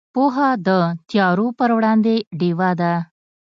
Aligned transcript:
پوهه 0.13 0.49
د 0.67 0.69
تیارو 1.09 1.47
پر 1.57 1.69
وړاندې 1.77 2.15
ډیوه 2.39 2.69
ده. 2.81 2.93